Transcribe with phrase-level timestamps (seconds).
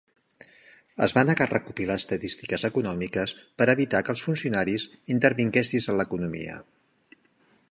[1.07, 4.89] Es va negar a recopilar estadístiques econòmiques per evitar que els funcionaris
[5.19, 6.61] intervinguessis en l'economia.